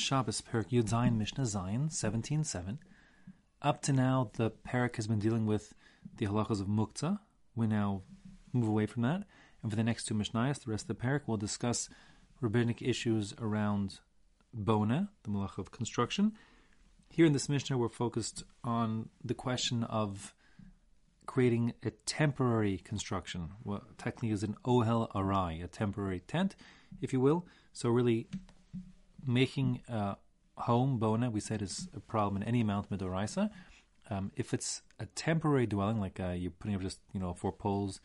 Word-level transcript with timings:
Shabbos 0.00 0.40
Perek 0.40 0.70
Yud 0.70 0.88
Zayin 0.88 1.18
Mishnah 1.18 1.44
Zayin 1.44 1.90
17.7. 1.90 2.78
Up 3.60 3.82
to 3.82 3.92
now, 3.92 4.30
the 4.34 4.50
Perek 4.50 4.96
has 4.96 5.06
been 5.06 5.18
dealing 5.18 5.44
with 5.44 5.74
the 6.16 6.26
halachas 6.26 6.60
of 6.60 6.66
Muktzah. 6.66 7.18
We 7.54 7.66
now 7.66 8.02
move 8.54 8.68
away 8.68 8.86
from 8.86 9.02
that. 9.02 9.24
And 9.62 9.70
for 9.70 9.76
the 9.76 9.84
next 9.84 10.04
two 10.04 10.14
Mishnayos, 10.14 10.64
the 10.64 10.70
rest 10.70 10.88
of 10.88 10.96
the 10.96 11.06
Perek, 11.06 11.22
we'll 11.26 11.36
discuss 11.36 11.90
rabbinic 12.40 12.80
issues 12.80 13.34
around 13.38 14.00
Bona, 14.54 15.10
the 15.22 15.30
malach 15.30 15.58
of 15.58 15.70
construction. 15.70 16.32
Here 17.10 17.26
in 17.26 17.34
this 17.34 17.50
Mishnah, 17.50 17.76
we're 17.76 17.90
focused 17.90 18.42
on 18.64 19.10
the 19.22 19.34
question 19.34 19.84
of 19.84 20.34
creating 21.26 21.74
a 21.84 21.90
temporary 21.90 22.78
construction, 22.78 23.50
what 23.62 23.98
technically 23.98 24.30
is 24.30 24.42
an 24.42 24.56
ohel 24.64 25.12
arai, 25.12 25.62
a 25.62 25.68
temporary 25.68 26.20
tent, 26.20 26.56
if 27.02 27.12
you 27.12 27.20
will. 27.20 27.46
So 27.74 27.90
really 27.90 28.28
making 29.26 29.82
a 29.88 30.16
home, 30.56 30.98
bona, 30.98 31.30
we 31.30 31.40
said 31.40 31.62
is 31.62 31.88
a 31.94 32.00
problem 32.00 32.42
in 32.42 32.48
any 32.48 32.60
amount 32.60 32.90
midoraisa. 32.90 33.50
Um, 34.10 34.32
if 34.36 34.52
it's 34.52 34.82
a 34.98 35.06
temporary 35.06 35.66
dwelling, 35.66 36.00
like 36.00 36.18
uh, 36.20 36.30
you're 36.30 36.50
putting 36.50 36.74
up 36.74 36.82
just 36.82 36.98
you 37.12 37.20
know 37.20 37.32
four 37.34 37.52
poles 37.52 38.00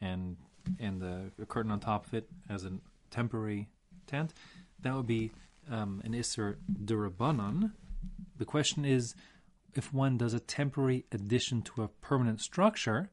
and 0.00 0.36
and 0.78 1.00
the 1.00 1.30
a 1.40 1.46
curtain 1.46 1.70
on 1.70 1.80
top 1.80 2.06
of 2.06 2.14
it 2.14 2.28
as 2.48 2.64
a 2.64 2.72
temporary 3.10 3.68
tent, 4.06 4.32
that 4.80 4.94
would 4.94 5.06
be 5.06 5.30
um, 5.70 6.00
an 6.04 6.14
iser 6.14 6.58
durabanan. 6.84 7.72
The 8.38 8.44
question 8.44 8.84
is, 8.84 9.14
if 9.74 9.92
one 9.92 10.16
does 10.16 10.34
a 10.34 10.40
temporary 10.40 11.04
addition 11.12 11.62
to 11.62 11.82
a 11.82 11.88
permanent 11.88 12.40
structure, 12.40 13.10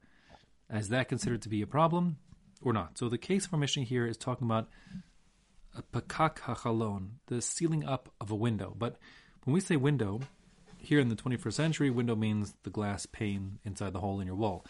is 0.73 0.89
that 0.89 1.09
considered 1.09 1.41
to 1.43 1.49
be 1.49 1.61
a 1.61 1.67
problem 1.67 2.17
or 2.61 2.73
not? 2.73 2.97
So 2.97 3.09
the 3.09 3.17
case 3.17 3.45
for 3.45 3.57
mission 3.57 3.83
here 3.83 4.07
is 4.07 4.17
talking 4.17 4.47
about 4.47 4.67
a 5.77 5.99
pakak 5.99 6.39
hachalon, 6.39 7.09
the 7.27 7.41
sealing 7.41 7.85
up 7.85 8.09
of 8.19 8.31
a 8.31 8.35
window. 8.35 8.75
But 8.77 8.97
when 9.43 9.53
we 9.53 9.59
say 9.59 9.75
window, 9.75 10.21
here 10.77 10.99
in 10.99 11.09
the 11.09 11.15
21st 11.15 11.53
century, 11.53 11.89
window 11.89 12.15
means 12.15 12.53
the 12.63 12.69
glass 12.69 13.05
pane 13.05 13.59
inside 13.65 13.93
the 13.93 13.99
hole 13.99 14.19
in 14.19 14.27
your 14.27 14.35
wall. 14.35 14.65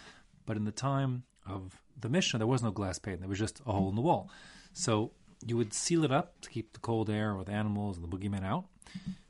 But 0.45 0.57
in 0.57 0.65
the 0.65 0.71
time 0.71 1.23
of 1.45 1.81
the 1.99 2.09
Mishnah, 2.09 2.39
there 2.39 2.47
was 2.47 2.63
no 2.63 2.71
glass 2.71 2.99
pane. 2.99 3.19
There 3.19 3.29
was 3.29 3.39
just 3.39 3.61
a 3.65 3.71
hole 3.71 3.89
in 3.89 3.95
the 3.95 4.01
wall. 4.01 4.29
So 4.73 5.11
you 5.45 5.57
would 5.57 5.73
seal 5.73 6.03
it 6.03 6.11
up 6.11 6.39
to 6.41 6.49
keep 6.49 6.73
the 6.73 6.79
cold 6.79 7.09
air 7.09 7.33
or 7.33 7.43
the 7.43 7.51
animals 7.51 7.97
and 7.97 8.05
the 8.05 8.17
boogeyman 8.17 8.45
out. 8.45 8.65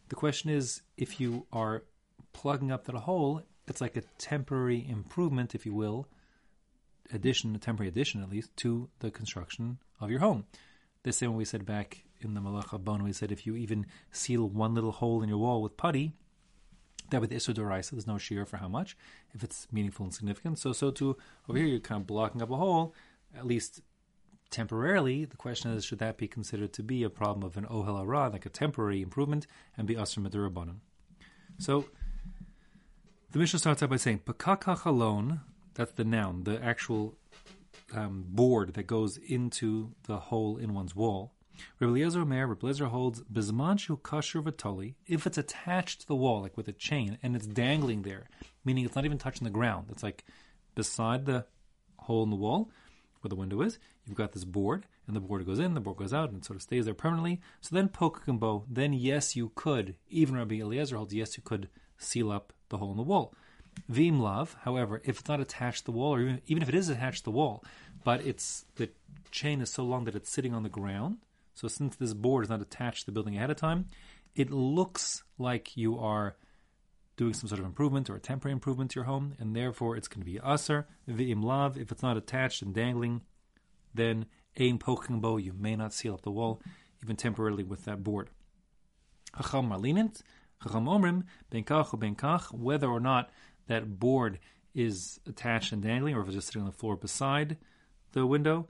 The 0.09 0.15
question 0.15 0.49
is, 0.49 0.81
if 0.95 1.19
you 1.19 1.45
are 1.51 1.83
plugging 2.33 2.71
up 2.71 2.85
that 2.85 2.95
hole, 2.95 3.41
it's 3.67 3.81
like 3.81 3.97
a 3.97 4.03
temporary 4.17 4.87
improvement, 4.87 5.53
if 5.53 5.65
you 5.65 5.73
will, 5.73 6.07
addition, 7.11 7.55
a 7.55 7.59
temporary 7.59 7.89
addition 7.89 8.21
at 8.21 8.29
least, 8.29 8.55
to 8.57 8.89
the 8.99 9.11
construction 9.11 9.79
of 9.99 10.09
your 10.09 10.19
home. 10.19 10.45
The 11.07 11.13
same 11.13 11.31
way 11.31 11.37
we 11.37 11.45
said 11.45 11.65
back 11.65 12.03
in 12.19 12.33
the 12.33 12.41
Malacha 12.41 12.83
Bon, 12.83 13.01
we 13.01 13.13
said 13.13 13.31
if 13.31 13.47
you 13.47 13.55
even 13.55 13.85
seal 14.11 14.49
one 14.49 14.73
little 14.73 14.91
hole 14.91 15.23
in 15.23 15.29
your 15.29 15.37
wall 15.37 15.61
with 15.61 15.77
putty, 15.77 16.11
that 17.11 17.21
with 17.21 17.31
Isur 17.31 17.53
Doraisa, 17.53 17.91
there's 17.91 18.05
no 18.05 18.15
shiur 18.15 18.45
for 18.45 18.57
how 18.57 18.67
much, 18.67 18.97
if 19.33 19.41
it's 19.41 19.69
meaningful 19.71 20.03
and 20.03 20.13
significant. 20.13 20.59
So, 20.59 20.73
so 20.73 20.91
too, 20.91 21.15
over 21.47 21.57
here, 21.57 21.65
you're 21.65 21.79
kind 21.79 22.01
of 22.01 22.07
blocking 22.07 22.41
up 22.41 22.51
a 22.51 22.57
hole, 22.57 22.93
at 23.33 23.47
least 23.47 23.79
temporarily. 24.49 25.23
The 25.23 25.37
question 25.37 25.71
is, 25.71 25.85
should 25.85 25.99
that 25.99 26.17
be 26.17 26.27
considered 26.27 26.73
to 26.73 26.83
be 26.83 27.03
a 27.03 27.09
problem 27.09 27.45
of 27.45 27.55
an 27.55 27.63
Ohel 27.67 28.01
Ara, 28.01 28.27
like 28.27 28.45
a 28.45 28.49
temporary 28.49 29.01
improvement, 29.01 29.47
and 29.77 29.87
be 29.87 29.95
Asr? 29.95 30.75
So, 31.57 31.85
the 33.31 33.39
Mishnah 33.39 33.59
starts 33.59 33.81
out 33.81 33.91
by 33.91 33.95
saying, 33.95 34.23
Pekak 34.25 34.63
hachalon, 34.63 35.39
that's 35.73 35.93
the 35.93 36.03
noun, 36.03 36.43
the 36.43 36.61
actual 36.61 37.15
um, 37.93 38.25
board 38.27 38.73
that 38.73 38.87
goes 38.87 39.17
into 39.17 39.93
the 40.03 40.17
hole 40.17 40.57
in 40.57 40.73
one's 40.73 40.95
wall. 40.95 41.33
Rabbi 41.79 41.91
Eliezer 41.91 42.21
Omer, 42.21 42.47
Rabbi 42.47 42.85
holds 42.85 43.21
Bizmanshu 43.21 44.01
Kashur 44.01 44.43
Vatoli, 44.43 44.95
if 45.07 45.25
it's 45.25 45.37
attached 45.37 46.01
to 46.01 46.07
the 46.07 46.15
wall, 46.15 46.41
like 46.41 46.55
with 46.55 46.67
a 46.67 46.73
chain, 46.73 47.17
and 47.23 47.35
it's 47.35 47.47
dangling 47.47 48.03
there, 48.03 48.29
meaning 48.63 48.85
it's 48.85 48.95
not 48.95 49.05
even 49.05 49.17
touching 49.17 49.45
the 49.45 49.51
ground. 49.51 49.87
It's 49.89 50.03
like 50.03 50.25
beside 50.75 51.25
the 51.25 51.45
hole 51.97 52.23
in 52.23 52.29
the 52.29 52.35
wall 52.35 52.69
where 53.21 53.29
the 53.29 53.35
window 53.35 53.61
is, 53.61 53.79
you've 54.05 54.15
got 54.15 54.33
this 54.33 54.45
board, 54.45 54.85
and 55.07 55.15
the 55.15 55.19
board 55.19 55.45
goes 55.45 55.59
in, 55.59 55.73
the 55.73 55.81
board 55.81 55.97
goes 55.97 56.13
out, 56.13 56.29
and 56.29 56.39
it 56.39 56.45
sort 56.45 56.57
of 56.57 56.61
stays 56.61 56.85
there 56.85 56.93
permanently. 56.93 57.41
So 57.61 57.75
then 57.75 57.89
poke 57.89 58.23
bow, 58.27 58.65
then 58.69 58.93
yes, 58.93 59.35
you 59.35 59.51
could, 59.55 59.95
even 60.09 60.35
Rabbi 60.35 60.55
Eliezer 60.59 60.97
holds, 60.97 61.13
yes, 61.13 61.37
you 61.37 61.43
could 61.43 61.69
seal 61.97 62.31
up 62.31 62.53
the 62.69 62.77
hole 62.77 62.91
in 62.91 62.97
the 62.97 63.03
wall. 63.03 63.33
V'im 63.91 64.19
lav, 64.19 64.55
however, 64.61 65.01
if 65.05 65.19
it's 65.19 65.29
not 65.29 65.39
attached 65.39 65.79
to 65.79 65.91
the 65.91 65.97
wall, 65.97 66.15
or 66.15 66.21
even, 66.21 66.41
even 66.47 66.63
if 66.63 66.69
it 66.69 66.75
is 66.75 66.89
attached 66.89 67.19
to 67.19 67.23
the 67.25 67.31
wall, 67.31 67.63
but 68.03 68.25
it's 68.25 68.65
the 68.75 68.89
chain 69.31 69.61
is 69.61 69.71
so 69.71 69.83
long 69.83 70.05
that 70.05 70.15
it's 70.15 70.29
sitting 70.29 70.53
on 70.53 70.63
the 70.63 70.69
ground. 70.69 71.17
So 71.53 71.67
since 71.67 71.95
this 71.95 72.13
board 72.13 72.43
is 72.43 72.49
not 72.49 72.61
attached 72.61 73.01
to 73.01 73.05
the 73.07 73.11
building 73.11 73.35
ahead 73.37 73.49
of 73.49 73.57
time, 73.57 73.85
it 74.35 74.51
looks 74.51 75.23
like 75.37 75.75
you 75.75 75.97
are 75.97 76.35
doing 77.17 77.33
some 77.33 77.47
sort 77.47 77.59
of 77.59 77.65
improvement 77.65 78.09
or 78.09 78.15
a 78.15 78.19
temporary 78.19 78.53
improvement 78.53 78.91
to 78.91 78.99
your 78.99 79.05
home, 79.05 79.33
and 79.39 79.55
therefore 79.55 79.95
it's 79.97 80.07
going 80.07 80.21
to 80.21 80.25
be 80.25 80.39
aser 80.45 80.87
v'im 81.09 81.43
lav. 81.43 81.77
If 81.77 81.91
it's 81.91 82.03
not 82.03 82.17
attached 82.17 82.61
and 82.61 82.73
dangling, 82.73 83.21
then 83.93 84.27
ein 84.59 84.77
pokkin 84.77 85.19
bo, 85.19 85.37
you 85.37 85.53
may 85.53 85.75
not 85.75 85.93
seal 85.93 86.13
up 86.13 86.21
the 86.21 86.31
wall, 86.31 86.61
even 87.03 87.15
temporarily 87.15 87.63
with 87.63 87.85
that 87.85 88.03
board. 88.03 88.29
Chacham 89.35 89.69
marlinint, 89.69 90.21
chacham 90.63 90.85
omrim 90.85 91.23
ben 91.49 91.63
kach 91.63 91.93
or 91.93 91.97
ben 91.97 92.15
kach, 92.15 92.51
whether 92.53 92.87
or 92.87 92.99
not 92.99 93.29
that 93.67 93.99
board 93.99 94.39
is 94.73 95.19
attached 95.27 95.71
and 95.71 95.81
dangling, 95.81 96.15
or 96.15 96.21
if 96.21 96.27
it's 96.27 96.35
just 96.35 96.47
sitting 96.47 96.61
on 96.61 96.67
the 96.67 96.71
floor 96.71 96.95
beside 96.95 97.57
the 98.11 98.25
window, 98.25 98.67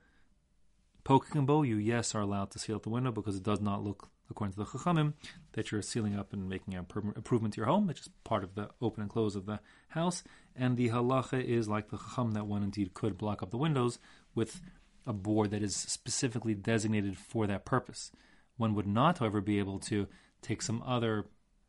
poking 1.03 1.41
a 1.41 1.44
bow, 1.44 1.63
you 1.63 1.78
yes 1.78 2.16
are 2.16 2.22
allowed 2.22 2.52
to 2.52 2.59
seal 2.59 2.75
up 2.75 2.84
the 2.84 2.90
window 2.90 3.12
because 3.12 3.36
it 3.36 3.44
does 3.44 3.62
not 3.62 3.84
look, 3.84 4.09
according 4.30 4.53
to 4.53 4.59
the 4.59 4.66
Chachamim, 4.66 5.13
that 5.53 5.72
you're 5.72 5.81
sealing 5.81 6.18
up 6.18 6.34
and 6.34 6.50
making 6.50 6.75
an 6.75 6.86
improvement 7.16 7.53
to 7.53 7.57
your 7.57 7.68
home. 7.68 7.88
which 7.88 8.02
is 8.02 8.09
part 8.24 8.44
of 8.44 8.56
the 8.56 8.69
open 8.81 9.02
and 9.02 9.12
close 9.12 9.36
of 9.36 9.46
the 9.46 9.59
house. 9.90 10.24
And 10.56 10.78
the 10.78 10.90
halacha 10.90 11.44
is 11.44 11.68
like 11.68 11.90
the 11.90 11.97
Chacham 11.97 12.31
that 12.31 12.47
one 12.47 12.63
indeed 12.63 12.94
could 12.94 13.18
block 13.18 13.44
up 13.44 13.52
the 13.52 13.57
windows 13.57 14.00
with 14.34 14.62
a 15.06 15.13
board 15.13 15.52
that 15.52 15.63
is 15.63 15.75
specifically 15.75 16.53
designated 16.53 17.18
for 17.18 17.47
that 17.47 17.66
purpose. 17.66 18.12
One 18.57 18.74
would 18.75 18.88
not, 18.88 19.19
however, 19.19 19.41
be 19.41 19.59
able 19.59 19.80
to 19.80 20.07
take 20.41 20.62
some 20.62 20.81
other 20.86 21.25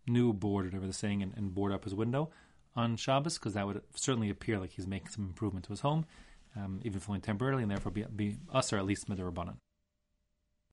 new 0.07 0.33
board, 0.33 0.67
whatever 0.67 0.87
they're 0.87 0.93
saying, 0.93 1.23
and, 1.23 1.33
and 1.37 1.55
board 1.55 1.73
up 1.73 1.85
his 1.85 1.95
window 1.95 2.31
on 2.79 2.97
Shabbos, 2.97 3.39
because 3.39 3.55
that 3.55 3.67
would 3.67 3.83
certainly 3.95 4.31
appear 4.31 4.59
like 4.59 4.71
he's 4.71 4.87
making 4.87 5.09
some 5.09 5.25
improvement 5.25 5.65
to 5.67 5.71
his 5.71 5.81
home, 5.81 6.07
um, 6.57 6.81
even 6.85 6.99
if 6.99 7.09
only 7.09 7.21
temporarily, 7.21 7.63
and 7.63 7.71
therefore 7.71 7.91
be, 7.93 8.05
be 8.05 8.37
us 8.53 8.73
or 8.73 8.79
at 8.79 8.87
least 8.87 9.09
midrabanan. 9.09 9.57